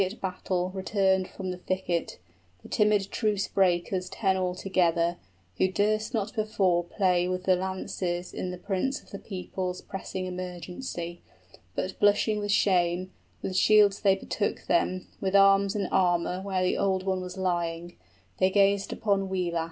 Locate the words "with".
7.27-7.43, 12.39-12.51, 13.43-13.55, 15.19-15.35